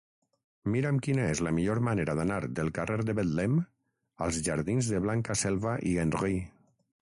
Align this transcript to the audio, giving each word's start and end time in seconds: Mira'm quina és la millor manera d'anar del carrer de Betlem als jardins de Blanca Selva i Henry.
Mira'm 0.75 1.01
quina 1.07 1.27
és 1.33 1.41
la 1.47 1.51
millor 1.57 1.81
manera 1.87 2.15
d'anar 2.19 2.39
del 2.61 2.71
carrer 2.77 2.97
de 3.09 3.15
Betlem 3.19 3.59
als 4.29 4.41
jardins 4.49 4.91
de 4.95 5.03
Blanca 5.05 5.39
Selva 5.45 5.77
i 5.93 5.95
Henry. 6.07 6.41